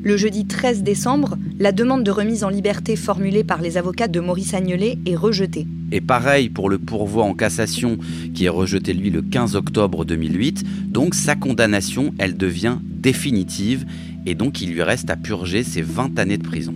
Le 0.08 0.16
jeudi 0.16 0.46
13 0.46 0.84
décembre, 0.84 1.36
la 1.58 1.70
demande 1.70 2.02
de 2.02 2.10
remise 2.10 2.42
en 2.42 2.48
liberté 2.48 2.96
formulée 2.96 3.44
par 3.44 3.60
les 3.60 3.76
avocats 3.76 4.08
de 4.08 4.20
Maurice 4.20 4.54
Agnelet 4.54 4.96
est 5.04 5.16
rejetée. 5.16 5.66
Et 5.92 6.00
pareil 6.00 6.48
pour 6.48 6.70
le 6.70 6.78
pourvoi 6.78 7.24
en 7.24 7.34
cassation 7.34 7.98
qui 8.32 8.46
est 8.46 8.48
rejeté 8.48 8.94
lui 8.94 9.10
le 9.10 9.20
15 9.20 9.54
octobre 9.54 10.06
2008. 10.06 10.64
Donc 10.90 11.14
sa 11.14 11.36
condamnation, 11.36 12.14
elle 12.16 12.38
devient 12.38 12.78
définitive 12.82 13.84
et 14.24 14.34
donc 14.34 14.62
il 14.62 14.72
lui 14.72 14.82
reste 14.82 15.10
à 15.10 15.16
purger 15.16 15.62
ses 15.62 15.82
20 15.82 16.18
années 16.18 16.38
de 16.38 16.42
prison. 16.42 16.74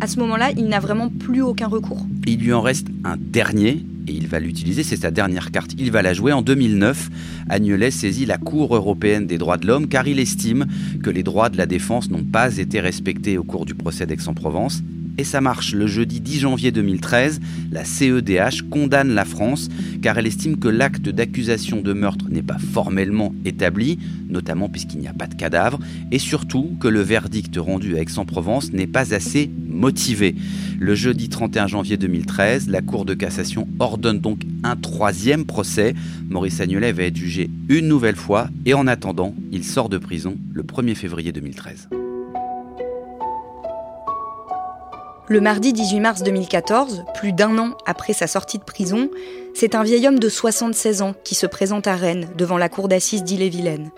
À 0.00 0.08
ce 0.08 0.18
moment-là, 0.18 0.50
il 0.56 0.66
n'a 0.66 0.80
vraiment 0.80 1.08
plus 1.08 1.42
aucun 1.42 1.68
recours. 1.68 2.04
Il 2.26 2.40
lui 2.40 2.52
en 2.52 2.62
reste 2.62 2.88
un 3.04 3.16
dernier 3.16 3.86
et 4.10 4.12
il 4.12 4.26
va 4.26 4.40
l'utiliser, 4.40 4.82
c'est 4.82 4.96
sa 4.96 5.10
dernière 5.10 5.50
carte. 5.52 5.72
Il 5.78 5.92
va 5.92 6.02
la 6.02 6.12
jouer 6.12 6.32
en 6.32 6.42
2009. 6.42 7.10
Agnelet 7.48 7.90
saisit 7.90 8.26
la 8.26 8.38
Cour 8.38 8.74
européenne 8.74 9.26
des 9.26 9.38
droits 9.38 9.56
de 9.56 9.66
l'homme 9.66 9.86
car 9.86 10.08
il 10.08 10.18
estime 10.18 10.66
que 11.02 11.10
les 11.10 11.22
droits 11.22 11.48
de 11.48 11.56
la 11.56 11.66
défense 11.66 12.10
n'ont 12.10 12.24
pas 12.24 12.58
été 12.58 12.80
respectés 12.80 13.38
au 13.38 13.44
cours 13.44 13.66
du 13.66 13.74
procès 13.74 14.06
d'Aix-en-Provence. 14.06 14.82
Et 15.20 15.24
ça 15.24 15.42
marche. 15.42 15.74
Le 15.74 15.86
jeudi 15.86 16.18
10 16.18 16.38
janvier 16.38 16.72
2013, 16.72 17.40
la 17.70 17.84
CEDH 17.84 18.62
condamne 18.70 19.10
la 19.10 19.26
France 19.26 19.68
car 20.00 20.16
elle 20.16 20.26
estime 20.26 20.56
que 20.56 20.68
l'acte 20.68 21.10
d'accusation 21.10 21.82
de 21.82 21.92
meurtre 21.92 22.30
n'est 22.30 22.40
pas 22.40 22.56
formellement 22.56 23.34
établi, 23.44 23.98
notamment 24.30 24.70
puisqu'il 24.70 24.98
n'y 24.98 25.08
a 25.08 25.12
pas 25.12 25.26
de 25.26 25.34
cadavre, 25.34 25.78
et 26.10 26.18
surtout 26.18 26.74
que 26.80 26.88
le 26.88 27.02
verdict 27.02 27.54
rendu 27.58 27.98
à 27.98 28.00
Aix-en-Provence 28.00 28.72
n'est 28.72 28.86
pas 28.86 29.12
assez 29.12 29.50
motivé. 29.68 30.34
Le 30.78 30.94
jeudi 30.94 31.28
31 31.28 31.66
janvier 31.66 31.98
2013, 31.98 32.70
la 32.70 32.80
Cour 32.80 33.04
de 33.04 33.12
cassation 33.12 33.68
ordonne 33.78 34.20
donc 34.20 34.44
un 34.62 34.76
troisième 34.76 35.44
procès. 35.44 35.94
Maurice 36.30 36.62
Agnelet 36.62 36.92
va 36.92 37.02
être 37.02 37.16
jugé 37.18 37.50
une 37.68 37.88
nouvelle 37.88 38.16
fois 38.16 38.48
et 38.64 38.72
en 38.72 38.86
attendant, 38.86 39.34
il 39.52 39.64
sort 39.64 39.90
de 39.90 39.98
prison 39.98 40.38
le 40.54 40.62
1er 40.62 40.94
février 40.94 41.30
2013. 41.30 41.90
Le 45.32 45.40
mardi 45.40 45.72
18 45.72 46.00
mars 46.00 46.22
2014, 46.24 47.04
plus 47.14 47.32
d'un 47.32 47.56
an 47.56 47.76
après 47.86 48.12
sa 48.12 48.26
sortie 48.26 48.58
de 48.58 48.64
prison, 48.64 49.10
c'est 49.54 49.76
un 49.76 49.84
vieil 49.84 50.08
homme 50.08 50.18
de 50.18 50.28
76 50.28 51.02
ans 51.02 51.14
qui 51.22 51.36
se 51.36 51.46
présente 51.46 51.86
à 51.86 51.94
Rennes 51.94 52.26
devant 52.36 52.58
la 52.58 52.68
cour 52.68 52.88
d'assises 52.88 53.22
d'Ille-et-Vilaine. 53.22 53.92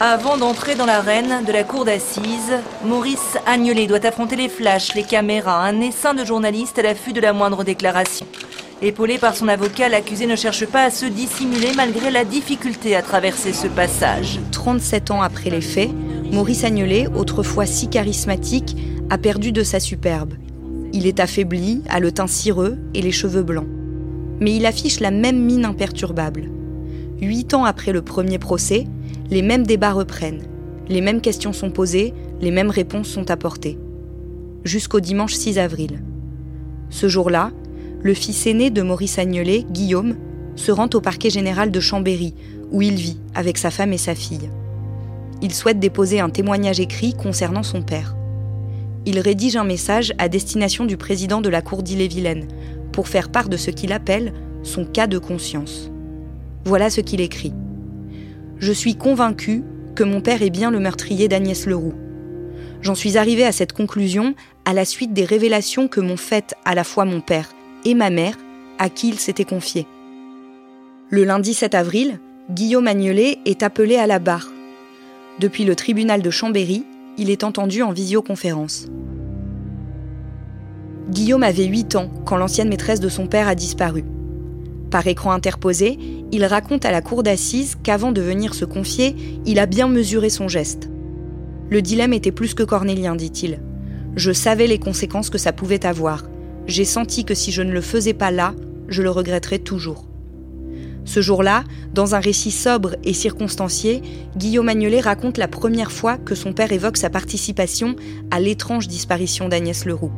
Avant 0.00 0.36
d'entrer 0.36 0.74
dans 0.74 0.84
l'arène 0.84 1.44
de 1.46 1.52
la 1.52 1.64
cour 1.64 1.86
d'assises, 1.86 2.58
Maurice 2.84 3.38
Agnelet 3.46 3.86
doit 3.86 4.04
affronter 4.04 4.36
les 4.36 4.50
flashs, 4.50 4.94
les 4.94 5.02
caméras, 5.02 5.64
un 5.64 5.80
essaim 5.80 6.12
de 6.12 6.26
journalistes 6.26 6.78
à 6.78 6.82
l'affût 6.82 7.14
de 7.14 7.22
la 7.22 7.32
moindre 7.32 7.64
déclaration. 7.64 8.26
Épaulé 8.82 9.16
par 9.16 9.36
son 9.36 9.48
avocat, 9.48 9.88
l'accusé 9.88 10.26
ne 10.26 10.36
cherche 10.36 10.66
pas 10.66 10.84
à 10.84 10.90
se 10.90 11.06
dissimuler 11.06 11.72
malgré 11.74 12.10
la 12.10 12.26
difficulté 12.26 12.94
à 12.94 13.00
traverser 13.00 13.54
ce 13.54 13.66
passage. 13.66 14.38
37 14.52 15.10
ans 15.10 15.22
après 15.22 15.48
les 15.48 15.62
faits, 15.62 15.90
Maurice 16.30 16.64
Agnelet, 16.64 17.06
autrefois 17.14 17.64
si 17.64 17.88
charismatique, 17.88 18.76
a 19.08 19.16
perdu 19.16 19.52
de 19.52 19.62
sa 19.62 19.80
superbe. 19.80 20.34
Il 20.92 21.06
est 21.06 21.20
affaibli, 21.20 21.82
a 21.88 22.00
le 22.00 22.10
teint 22.10 22.26
cireux 22.26 22.76
et 22.94 23.02
les 23.02 23.12
cheveux 23.12 23.42
blancs. 23.42 23.68
Mais 24.40 24.56
il 24.56 24.66
affiche 24.66 25.00
la 25.00 25.12
même 25.12 25.40
mine 25.40 25.64
imperturbable. 25.64 26.50
Huit 27.20 27.54
ans 27.54 27.64
après 27.64 27.92
le 27.92 28.02
premier 28.02 28.38
procès, 28.38 28.86
les 29.30 29.42
mêmes 29.42 29.66
débats 29.66 29.92
reprennent. 29.92 30.42
Les 30.88 31.00
mêmes 31.00 31.20
questions 31.20 31.52
sont 31.52 31.70
posées, 31.70 32.12
les 32.40 32.50
mêmes 32.50 32.70
réponses 32.70 33.08
sont 33.08 33.30
apportées. 33.30 33.78
Jusqu'au 34.64 34.98
dimanche 34.98 35.34
6 35.34 35.58
avril. 35.58 36.02
Ce 36.88 37.08
jour-là, 37.08 37.52
le 38.02 38.14
fils 38.14 38.46
aîné 38.46 38.70
de 38.70 38.82
Maurice 38.82 39.18
Agnelet, 39.18 39.64
Guillaume, 39.70 40.16
se 40.56 40.72
rend 40.72 40.88
au 40.94 41.00
parquet 41.00 41.30
général 41.30 41.70
de 41.70 41.80
Chambéry, 41.80 42.34
où 42.72 42.82
il 42.82 42.94
vit 42.94 43.20
avec 43.34 43.58
sa 43.58 43.70
femme 43.70 43.92
et 43.92 43.98
sa 43.98 44.16
fille. 44.16 44.50
Il 45.42 45.54
souhaite 45.54 45.78
déposer 45.78 46.18
un 46.18 46.30
témoignage 46.30 46.80
écrit 46.80 47.14
concernant 47.14 47.62
son 47.62 47.82
père 47.82 48.16
il 49.06 49.18
rédige 49.18 49.56
un 49.56 49.64
message 49.64 50.12
à 50.18 50.28
destination 50.28 50.84
du 50.84 50.96
président 50.96 51.40
de 51.40 51.48
la 51.48 51.62
Cour 51.62 51.82
d'Ille-et-Vilaine 51.82 52.48
pour 52.92 53.08
faire 53.08 53.30
part 53.30 53.48
de 53.48 53.56
ce 53.56 53.70
qu'il 53.70 53.92
appelle 53.92 54.32
son 54.62 54.84
cas 54.84 55.06
de 55.06 55.18
conscience. 55.18 55.90
Voilà 56.64 56.90
ce 56.90 57.00
qu'il 57.00 57.20
écrit. 57.20 57.54
Je 58.58 58.72
suis 58.72 58.94
convaincu 58.94 59.62
que 59.94 60.04
mon 60.04 60.20
père 60.20 60.42
est 60.42 60.50
bien 60.50 60.70
le 60.70 60.80
meurtrier 60.80 61.28
d'Agnès 61.28 61.66
Leroux. 61.66 61.94
J'en 62.82 62.94
suis 62.94 63.16
arrivé 63.16 63.44
à 63.44 63.52
cette 63.52 63.72
conclusion 63.72 64.34
à 64.64 64.72
la 64.72 64.84
suite 64.84 65.12
des 65.12 65.24
révélations 65.24 65.88
que 65.88 66.00
m'ont 66.00 66.16
faites 66.16 66.54
à 66.64 66.74
la 66.74 66.84
fois 66.84 67.04
mon 67.04 67.20
père 67.20 67.50
et 67.84 67.94
ma 67.94 68.10
mère, 68.10 68.36
à 68.78 68.88
qui 68.90 69.08
il 69.08 69.18
s'était 69.18 69.44
confié. 69.44 69.86
Le 71.08 71.24
lundi 71.24 71.54
7 71.54 71.74
avril, 71.74 72.18
Guillaume 72.50 72.86
Agnelet 72.86 73.38
est 73.44 73.62
appelé 73.62 73.96
à 73.96 74.06
la 74.06 74.18
barre. 74.18 74.50
Depuis 75.38 75.64
le 75.64 75.74
tribunal 75.74 76.22
de 76.22 76.30
Chambéry, 76.30 76.84
il 77.20 77.28
est 77.28 77.44
entendu 77.44 77.82
en 77.82 77.92
visioconférence. 77.92 78.88
Guillaume 81.10 81.42
avait 81.42 81.66
8 81.66 81.96
ans 81.96 82.10
quand 82.24 82.38
l'ancienne 82.38 82.70
maîtresse 82.70 82.98
de 82.98 83.10
son 83.10 83.26
père 83.26 83.46
a 83.46 83.54
disparu. 83.54 84.04
Par 84.90 85.06
écran 85.06 85.32
interposé, 85.32 85.98
il 86.32 86.44
raconte 86.46 86.86
à 86.86 86.90
la 86.90 87.02
cour 87.02 87.22
d'assises 87.22 87.76
qu'avant 87.82 88.12
de 88.12 88.22
venir 88.22 88.54
se 88.54 88.64
confier, 88.64 89.14
il 89.44 89.58
a 89.58 89.66
bien 89.66 89.86
mesuré 89.86 90.30
son 90.30 90.48
geste. 90.48 90.88
Le 91.68 91.82
dilemme 91.82 92.14
était 92.14 92.32
plus 92.32 92.54
que 92.54 92.62
cornélien, 92.62 93.14
dit-il. 93.14 93.60
Je 94.16 94.32
savais 94.32 94.66
les 94.66 94.78
conséquences 94.78 95.30
que 95.30 95.38
ça 95.38 95.52
pouvait 95.52 95.84
avoir. 95.84 96.24
J'ai 96.66 96.86
senti 96.86 97.26
que 97.26 97.34
si 97.34 97.52
je 97.52 97.62
ne 97.62 97.72
le 97.72 97.82
faisais 97.82 98.14
pas 98.14 98.30
là, 98.30 98.54
je 98.88 99.02
le 99.02 99.10
regretterais 99.10 99.58
toujours. 99.58 100.09
Ce 101.04 101.20
jour-là, 101.20 101.64
dans 101.94 102.14
un 102.14 102.20
récit 102.20 102.50
sobre 102.50 102.96
et 103.04 103.14
circonstancié, 103.14 104.02
Guillaume 104.36 104.68
Agnelet 104.68 105.00
raconte 105.00 105.38
la 105.38 105.48
première 105.48 105.92
fois 105.92 106.18
que 106.18 106.34
son 106.34 106.52
père 106.52 106.72
évoque 106.72 106.96
sa 106.96 107.10
participation 107.10 107.96
à 108.30 108.40
l'étrange 108.40 108.86
disparition 108.86 109.48
d'Agnès 109.48 109.84
Leroux. 109.86 110.12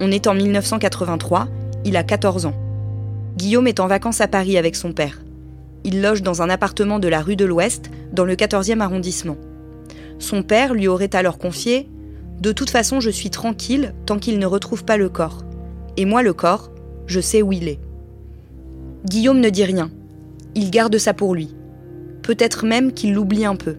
On 0.00 0.10
est 0.10 0.26
en 0.26 0.34
1983, 0.34 1.48
il 1.84 1.96
a 1.96 2.02
14 2.02 2.46
ans. 2.46 2.54
Guillaume 3.36 3.66
est 3.66 3.80
en 3.80 3.86
vacances 3.86 4.20
à 4.20 4.28
Paris 4.28 4.58
avec 4.58 4.76
son 4.76 4.92
père. 4.92 5.22
Il 5.84 6.02
loge 6.02 6.22
dans 6.22 6.42
un 6.42 6.50
appartement 6.50 6.98
de 6.98 7.08
la 7.08 7.20
rue 7.20 7.36
de 7.36 7.44
l'Ouest, 7.44 7.90
dans 8.12 8.24
le 8.24 8.34
14e 8.34 8.80
arrondissement. 8.80 9.36
Son 10.18 10.42
père 10.42 10.74
lui 10.74 10.88
aurait 10.88 11.14
alors 11.16 11.38
confié 11.38 11.88
De 12.40 12.52
toute 12.52 12.70
façon, 12.70 13.00
je 13.00 13.10
suis 13.10 13.30
tranquille 13.30 13.94
tant 14.06 14.18
qu'il 14.18 14.38
ne 14.38 14.46
retrouve 14.46 14.84
pas 14.84 14.96
le 14.96 15.08
corps. 15.08 15.44
Et 15.96 16.04
moi, 16.04 16.22
le 16.22 16.32
corps, 16.32 16.70
je 17.06 17.20
sais 17.20 17.42
où 17.42 17.52
il 17.52 17.68
est. 17.68 17.80
Guillaume 19.04 19.40
ne 19.40 19.50
dit 19.50 19.64
rien. 19.64 19.90
Il 20.54 20.70
garde 20.70 20.96
ça 20.98 21.12
pour 21.12 21.34
lui. 21.34 21.54
Peut-être 22.22 22.64
même 22.64 22.92
qu'il 22.92 23.14
l'oublie 23.14 23.44
un 23.44 23.56
peu. 23.56 23.76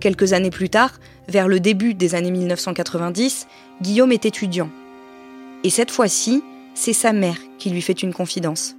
Quelques 0.00 0.32
années 0.32 0.50
plus 0.50 0.68
tard, 0.68 0.98
vers 1.28 1.48
le 1.48 1.60
début 1.60 1.94
des 1.94 2.14
années 2.14 2.32
1990, 2.32 3.46
Guillaume 3.82 4.12
est 4.12 4.26
étudiant. 4.26 4.68
Et 5.62 5.70
cette 5.70 5.90
fois-ci, 5.90 6.42
c'est 6.74 6.92
sa 6.92 7.12
mère 7.12 7.38
qui 7.58 7.70
lui 7.70 7.80
fait 7.82 8.02
une 8.02 8.12
confidence. 8.12 8.76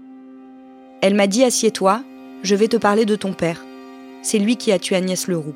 Elle 1.02 1.16
m'a 1.16 1.28
dit 1.28 1.44
Assieds-toi, 1.44 2.04
je 2.44 2.56
vais 2.56 2.68
te 2.68 2.78
parler 2.78 3.06
de 3.06 3.16
ton 3.16 3.34
père. 3.34 3.66
C'est 4.22 4.40
lui 4.40 4.58
qui 4.58 4.72
a 4.72 4.80
tué 4.80 4.98
Agnès 4.98 5.28
Leroux. 5.28 5.56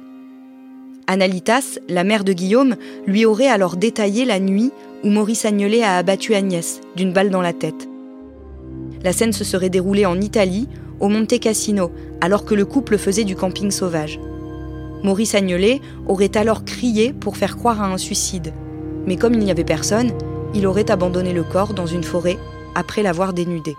Analitas, 1.08 1.80
la 1.90 2.06
mère 2.06 2.24
de 2.24 2.32
Guillaume, 2.32 2.78
lui 3.06 3.26
aurait 3.26 3.48
alors 3.48 3.76
détaillé 3.76 4.24
la 4.24 4.40
nuit 4.40 4.72
où 5.04 5.10
Maurice 5.10 5.46
Agnelet 5.46 5.84
a 5.84 5.98
abattu 5.98 6.34
Agnès 6.34 6.80
d'une 6.96 7.12
balle 7.12 7.30
dans 7.30 7.42
la 7.42 7.54
tête. 7.54 7.91
La 9.03 9.13
scène 9.13 9.34
se 9.34 9.43
serait 9.43 9.70
déroulée 9.70 10.05
en 10.05 10.20
Italie, 10.22 10.67
au 11.00 11.10
Monte 11.10 11.39
Cassino, 11.39 11.91
alors 12.22 12.46
que 12.46 12.53
le 12.53 12.65
couple 12.65 12.98
faisait 12.98 13.24
du 13.24 13.36
camping 13.36 13.72
sauvage. 13.72 14.20
Maurice 15.03 15.34
Agnelet 15.34 15.81
aurait 16.08 16.38
alors 16.38 16.63
crié 16.63 17.12
pour 17.12 17.38
faire 17.38 17.58
croire 17.58 17.81
à 17.81 17.88
un 17.88 17.98
suicide. 17.98 18.53
Mais 19.08 19.15
comme 19.15 19.34
il 19.34 19.39
n'y 19.39 19.51
avait 19.51 19.63
personne, 19.63 20.12
il 20.53 20.67
aurait 20.67 20.91
abandonné 20.91 21.34
le 21.34 21.43
corps 21.43 21.74
dans 21.74 21.88
une 21.88 22.03
forêt 22.03 22.38
après 22.75 23.01
l'avoir 23.01 23.34
dénudé. 23.34 23.75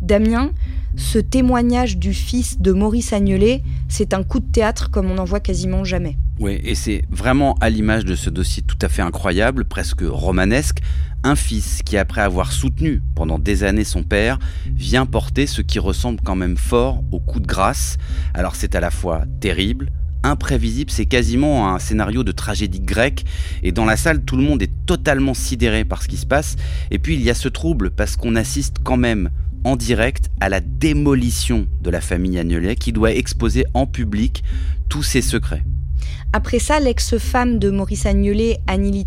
Damien, 0.00 0.50
ce 0.96 1.18
témoignage 1.18 1.96
du 1.96 2.12
fils 2.12 2.60
de 2.60 2.72
Maurice 2.72 3.12
Agnelet, 3.12 3.62
c'est 3.88 4.14
un 4.14 4.22
coup 4.22 4.40
de 4.40 4.50
théâtre 4.50 4.90
comme 4.90 5.10
on 5.10 5.14
n'en 5.14 5.24
voit 5.24 5.40
quasiment 5.40 5.84
jamais. 5.84 6.18
Oui, 6.38 6.60
et 6.64 6.74
c'est 6.74 7.02
vraiment 7.10 7.56
à 7.60 7.70
l'image 7.70 8.04
de 8.04 8.14
ce 8.14 8.28
dossier 8.28 8.62
tout 8.62 8.78
à 8.82 8.88
fait 8.88 9.02
incroyable, 9.02 9.64
presque 9.64 10.02
romanesque, 10.02 10.78
un 11.24 11.36
fils 11.36 11.82
qui, 11.84 11.96
après 11.96 12.20
avoir 12.20 12.52
soutenu 12.52 13.02
pendant 13.14 13.38
des 13.38 13.64
années 13.64 13.84
son 13.84 14.02
père, 14.02 14.38
vient 14.66 15.06
porter 15.06 15.46
ce 15.46 15.62
qui 15.62 15.78
ressemble 15.78 16.20
quand 16.22 16.36
même 16.36 16.56
fort 16.56 17.02
au 17.12 17.20
coup 17.20 17.40
de 17.40 17.46
grâce. 17.46 17.98
Alors 18.34 18.56
c'est 18.56 18.74
à 18.74 18.80
la 18.80 18.90
fois 18.90 19.24
terrible, 19.40 19.90
imprévisible, 20.22 20.90
c'est 20.90 21.06
quasiment 21.06 21.74
un 21.74 21.78
scénario 21.78 22.24
de 22.24 22.32
tragédie 22.32 22.80
grecque, 22.80 23.24
et 23.62 23.72
dans 23.72 23.84
la 23.84 23.96
salle 23.96 24.22
tout 24.22 24.36
le 24.36 24.42
monde 24.42 24.62
est 24.62 24.72
totalement 24.86 25.34
sidéré 25.34 25.84
par 25.84 26.02
ce 26.02 26.08
qui 26.08 26.16
se 26.16 26.26
passe, 26.26 26.56
et 26.90 26.98
puis 26.98 27.14
il 27.14 27.22
y 27.22 27.30
a 27.30 27.34
ce 27.34 27.48
trouble 27.48 27.90
parce 27.90 28.16
qu'on 28.16 28.36
assiste 28.36 28.76
quand 28.82 28.96
même 28.96 29.30
en 29.64 29.76
direct 29.76 30.30
à 30.40 30.48
la 30.48 30.60
démolition 30.60 31.66
de 31.82 31.90
la 31.90 32.00
famille 32.00 32.38
Agnolet 32.38 32.74
qui 32.74 32.92
doit 32.92 33.12
exposer 33.12 33.64
en 33.74 33.86
public 33.86 34.42
tous 34.88 35.02
ses 35.02 35.22
secrets. 35.22 35.62
Après 36.34 36.58
ça, 36.58 36.80
l'ex-femme 36.80 37.58
de 37.58 37.70
Maurice 37.70 38.06
Agnelet, 38.06 38.58
Annie 38.66 39.06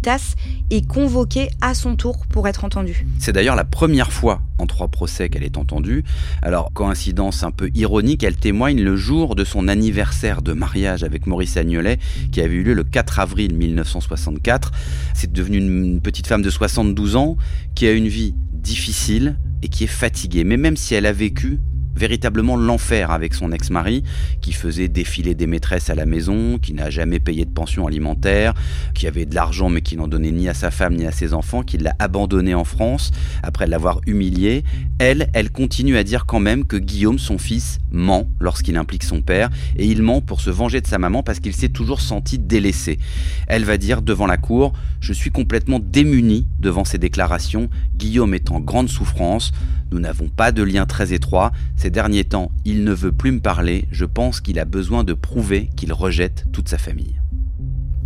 est 0.70 0.88
convoquée 0.88 1.50
à 1.60 1.74
son 1.74 1.96
tour 1.96 2.25
pour 2.30 2.48
être 2.48 2.66
entendue. 2.66 3.08
C'est 3.20 3.32
d'ailleurs 3.32 3.56
la 3.56 3.64
première 3.64 4.12
fois 4.12 4.42
en 4.60 4.68
trois 4.68 4.88
procès 4.88 5.30
qu'elle 5.30 5.44
est 5.44 5.58
entendue. 5.58 6.04
Alors, 6.42 6.72
coïncidence 6.74 7.44
un 7.44 7.52
peu 7.52 7.72
ironique, 7.74 8.24
elle 8.24 8.36
témoigne 8.36 8.82
le 8.82 8.96
jour 8.96 9.36
de 9.36 9.44
son 9.44 9.68
anniversaire 9.68 10.42
de 10.42 10.54
mariage 10.54 11.04
avec 11.04 11.25
Maurice 11.25 11.58
Agnelet, 11.58 12.00
qui 12.32 12.42
avait 12.42 12.56
eu 12.56 12.64
lieu 12.64 12.74
le 12.74 12.84
4 12.84 13.20
avril 13.20 13.56
1964. 13.56 14.72
C'est 15.14 15.32
devenue 15.32 15.58
une 15.58 16.02
petite 16.02 16.28
femme 16.28 16.42
de 16.42 16.50
72 16.50 17.16
ans 17.16 17.38
qui 17.74 17.88
a 17.88 17.92
une 17.92 18.08
vie 18.08 18.36
difficile 18.54 19.38
et 19.62 19.68
qui 19.68 19.86
est 19.86 19.88
fatiguée. 19.88 20.44
Mais 20.44 20.58
même 20.58 20.78
si 20.78 20.94
elle 20.94 21.06
a 21.06 21.14
vécu 21.14 21.60
véritablement 21.96 22.56
l'enfer 22.56 23.12
avec 23.12 23.34
son 23.34 23.52
ex-mari, 23.52 24.04
qui 24.42 24.54
faisait 24.54 24.88
défiler 24.88 25.36
des 25.36 25.48
maîtresses 25.48 25.90
à 25.90 25.96
la 25.96 26.06
maison, 26.06 26.58
qui 26.58 26.74
n'a 26.74 26.90
jamais 26.90 27.20
payé 27.20 27.46
de 27.46 27.50
pension 27.50 27.88
alimentaire, 27.88 28.54
qui 28.94 29.08
avait 29.08 29.25
de 29.25 29.36
l'argent 29.36 29.70
mais 29.70 29.82
qui 29.82 29.98
n'en 29.98 30.08
donnait 30.08 30.32
ni 30.32 30.48
à 30.50 30.54
sa 30.54 30.72
femme 30.72 30.96
ni 30.96 31.06
à 31.06 31.12
ses 31.12 31.34
enfants, 31.34 31.64
qui 31.64 31.78
l'a 31.78 31.96
abandonné 32.00 32.54
en 32.54 32.64
France 32.64 33.12
après 33.44 33.68
l'avoir 33.68 34.02
humilié. 34.08 34.64
Elle, 35.00 35.30
elle 35.34 35.52
continue 35.52 35.98
à 35.98 36.04
dire 36.04 36.25
quand 36.25 36.40
même 36.40 36.66
que 36.66 36.78
Guillaume, 36.78 37.20
son 37.20 37.38
fils, 37.38 37.80
ment 37.92 38.30
lorsqu'il 38.40 38.78
implique 38.78 39.04
son 39.04 39.22
père, 39.22 39.50
et 39.78 39.86
il 39.86 40.02
ment 40.02 40.22
pour 40.22 40.42
se 40.42 40.50
venger 40.50 40.82
de 40.82 40.88
sa 40.88 40.98
maman 40.98 41.24
parce 41.24 41.40
qu'il 41.40 41.56
s'est 41.56 41.70
toujours 41.70 42.02
senti 42.02 42.40
délaissé. 42.40 43.00
Elle 43.48 43.66
va 43.66 43.78
dire 43.78 44.02
devant 44.02 44.28
la 44.28 44.38
cour, 44.38 44.74
je 45.00 45.14
suis 45.14 45.32
complètement 45.32 45.80
démuni 45.80 46.48
devant 46.60 46.86
ces 46.86 46.98
déclarations, 46.98 47.70
Guillaume 47.96 48.34
est 48.34 48.52
en 48.52 48.60
grande 48.60 48.90
souffrance, 48.90 49.52
nous 49.92 50.00
n'avons 50.00 50.30
pas 50.30 50.52
de 50.52 50.64
lien 50.64 50.86
très 50.86 51.14
étroit, 51.14 51.52
ces 51.86 51.92
derniers 51.92 52.24
temps, 52.24 52.51
il 52.65 52.84
ne 52.84 52.94
veut 52.94 53.12
plus 53.12 53.32
me 53.32 53.39
parler, 53.39 53.86
je 53.92 54.06
pense 54.06 54.42
qu'il 54.42 54.58
a 54.58 54.65
besoin 54.65 55.04
de 55.04 55.13
prouver 55.13 55.70
qu'il 55.75 55.94
rejette 55.94 56.46
toute 56.51 56.68
sa 56.68 56.80
famille. 56.80 57.13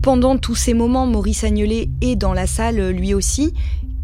Pendant 0.02 0.38
tous 0.38 0.56
ces 0.56 0.74
moments, 0.74 1.08
Maurice 1.08 1.46
Agnelet 1.46 1.88
est 2.02 2.18
dans 2.18 2.34
la 2.34 2.46
salle 2.46 2.90
lui 2.90 3.14
aussi. 3.14 3.54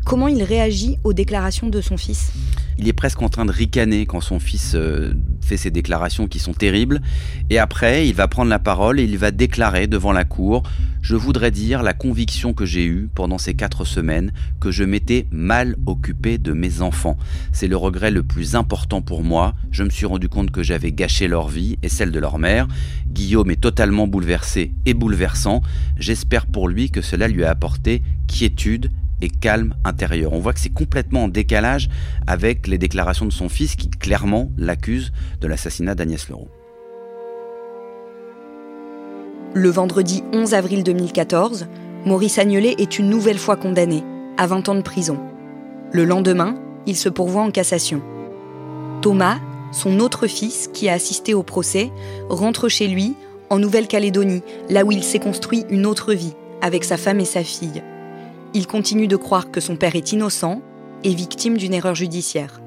Comment 0.06 0.30
il 0.30 0.44
réagit 0.44 0.98
aux 1.04 1.12
déclarations 1.12 1.68
de 1.68 1.82
son 1.82 1.98
fils? 1.98 2.32
Il 2.78 2.88
est 2.88 2.94
presque 2.94 3.22
en 3.22 3.28
train 3.28 3.44
de 3.44 3.52
ricaner 3.52 4.06
quand 4.06 4.22
son 4.22 4.40
fils 4.40 4.76
euh, 4.76 5.14
fait 5.46 5.58
ces 5.58 5.72
déclarations 5.72 6.28
qui 6.28 6.40
sont 6.40 6.54
terribles. 6.54 7.02
Et 7.50 7.60
après, 7.60 8.08
il 8.08 8.16
va 8.16 8.28
prendre 8.28 8.50
la 8.50 8.60
parole 8.60 9.00
et 9.00 9.04
il 9.04 9.18
va 9.18 9.32
déclarer 9.32 9.88
devant 9.88 10.12
la 10.12 10.26
cour 10.26 10.64
Je 11.02 11.16
voudrais 11.16 11.52
dire 11.52 11.84
la 11.84 11.94
conviction 11.94 12.54
que 12.54 12.66
j'ai 12.66 12.86
eue 12.86 13.10
pendant 13.14 13.38
ces 13.38 13.54
quatre 13.54 13.86
semaines 13.86 14.32
que 14.60 14.72
je 14.72 14.84
m'étais 14.84 15.28
mal 15.32 15.76
occupé 15.86 16.38
de 16.38 16.52
mes 16.52 16.82
enfants. 16.82 17.18
C'est 17.54 17.68
le 17.68 17.78
regret 17.78 18.12
le 18.12 18.24
plus 18.24 18.56
important 18.56 19.02
pour 19.02 19.24
moi. 19.24 19.54
Je 19.72 19.84
me 19.84 19.90
suis 19.90 20.08
rendu 20.08 20.30
compte 20.30 20.52
que 20.52 20.64
j'avais 20.64 20.92
gâché 20.92 21.28
leur 21.28 21.48
vie 21.48 21.78
et 21.84 21.90
celle 21.90 22.12
de 22.12 22.20
leur 22.20 22.40
mère. 22.40 22.68
Guillaume 23.08 23.52
est 23.52 23.62
totalement 23.62 24.08
bouleversé 24.08 24.74
et 24.86 24.94
bouleversant. 24.94 25.62
J'espère 25.98 26.48
pour 26.48 26.68
lui 26.68 26.90
que 26.90 27.02
cela 27.02 27.28
lui 27.28 27.44
a 27.44 27.52
apporté 27.52 28.02
quiétude 28.28 28.90
et 29.22 29.30
calme 29.30 29.74
intérieur. 29.84 30.34
On 30.34 30.40
voit 30.40 30.54
que 30.54 30.60
c'est 30.60 30.74
complètement 30.74 31.26
en 31.26 31.28
décalage 31.28 31.90
avec 32.28 32.68
les 32.68 32.78
déclarations 32.78 33.26
de 33.26 33.32
son 33.32 33.50
fils 33.50 33.76
qui 33.76 33.90
clairement 33.90 34.52
l'accuse 34.58 35.12
de 35.42 35.48
l'assassinat 35.48 35.96
d'Agnès 35.96 36.30
Leroux. 36.30 36.50
Le 39.54 39.70
vendredi 39.70 40.24
11 40.34 40.54
avril 40.54 40.84
2014, 40.84 41.68
Maurice 42.06 42.40
Agnelet 42.40 42.76
est 42.78 43.00
une 43.00 43.10
nouvelle 43.10 43.38
fois 43.38 43.56
condamné 43.56 44.04
à 44.38 44.48
20 44.48 44.70
ans 44.70 44.76
de 44.76 44.82
prison. 44.82 45.18
Le 45.94 46.04
lendemain, 46.04 46.56
il 46.86 46.98
se 46.98 47.10
pourvoit 47.10 47.42
en 47.42 47.52
cassation. 47.52 48.02
Thomas, 49.02 49.40
son 49.72 50.00
autre 50.00 50.28
fils 50.28 50.70
qui 50.74 50.90
a 50.90 50.94
assisté 50.94 51.34
au 51.34 51.44
procès, 51.44 51.92
rentre 52.30 52.68
chez 52.68 52.88
lui 52.88 53.16
en 53.50 53.60
Nouvelle-Calédonie, 53.60 54.44
là 54.70 54.84
où 54.84 54.92
il 54.92 55.04
s'est 55.04 55.20
construit 55.20 55.66
une 55.70 55.86
autre 55.86 56.14
vie 56.14 56.34
avec 56.62 56.84
sa 56.84 56.98
femme 56.98 57.20
et 57.20 57.26
sa 57.26 57.44
fille 57.44 57.84
il 58.56 58.68
continue 58.68 59.08
de 59.08 59.18
croire 59.18 59.52
que 59.52 59.60
son 59.60 59.76
père 59.76 59.98
est 59.98 60.14
innocent 60.14 60.62
et 61.04 61.14
victime 61.14 61.58
d'une 61.58 61.74
erreur 61.74 61.94
judiciaire. 61.94 62.62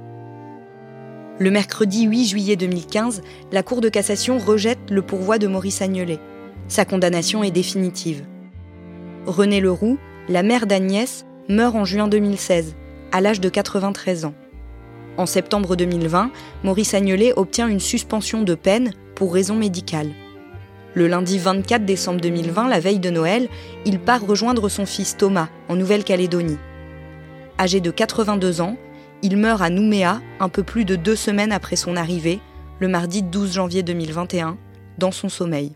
Le 1.38 1.50
mercredi 1.50 2.04
8 2.04 2.26
juillet 2.26 2.56
2015, 2.56 3.22
la 3.52 3.62
Cour 3.62 3.80
de 3.80 3.88
cassation 3.88 4.36
rejette 4.36 4.90
le 4.90 5.00
pourvoi 5.00 5.38
de 5.38 5.46
Maurice 5.46 5.80
Agnelet. 5.80 6.18
Sa 6.68 6.84
condamnation 6.84 7.42
est 7.42 7.50
définitive. 7.50 8.26
René 9.24 9.60
Leroux, 9.60 9.98
la 10.28 10.42
mère 10.42 10.66
d'Agnès, 10.66 11.24
meurt 11.48 11.74
en 11.74 11.86
juin 11.86 12.06
2016, 12.06 12.76
à 13.10 13.22
l'âge 13.22 13.40
de 13.40 13.48
93 13.48 14.26
ans. 14.26 14.34
En 15.16 15.24
septembre 15.24 15.74
2020, 15.74 16.32
Maurice 16.64 16.92
Agnelet 16.92 17.32
obtient 17.34 17.66
une 17.66 17.80
suspension 17.80 18.42
de 18.42 18.54
peine 18.54 18.92
pour 19.14 19.32
raison 19.32 19.54
médicale. 19.54 20.10
Le 20.98 21.06
lundi 21.06 21.38
24 21.38 21.84
décembre 21.84 22.20
2020, 22.20 22.66
la 22.66 22.80
veille 22.80 22.98
de 22.98 23.08
Noël, 23.08 23.48
il 23.84 24.00
part 24.00 24.26
rejoindre 24.26 24.68
son 24.68 24.84
fils 24.84 25.16
Thomas 25.16 25.48
en 25.68 25.76
Nouvelle-Calédonie. 25.76 26.58
Âgé 27.56 27.80
de 27.80 27.92
82 27.92 28.60
ans, 28.60 28.76
il 29.22 29.36
meurt 29.36 29.62
à 29.62 29.70
Nouméa 29.70 30.20
un 30.40 30.48
peu 30.48 30.64
plus 30.64 30.84
de 30.84 30.96
deux 30.96 31.14
semaines 31.14 31.52
après 31.52 31.76
son 31.76 31.94
arrivée, 31.94 32.40
le 32.80 32.88
mardi 32.88 33.22
12 33.22 33.52
janvier 33.52 33.84
2021, 33.84 34.58
dans 34.98 35.12
son 35.12 35.28
sommeil. 35.28 35.70